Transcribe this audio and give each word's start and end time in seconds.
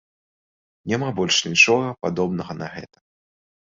Няма 0.93 1.09
больш 1.21 1.37
нічога, 1.51 1.95
падобнага 2.07 2.53
на 2.63 2.67
гэта. 2.77 3.09